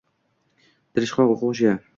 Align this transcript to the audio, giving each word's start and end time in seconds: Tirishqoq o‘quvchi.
Tirishqoq 0.95 1.37
o‘quvchi. 1.37 1.79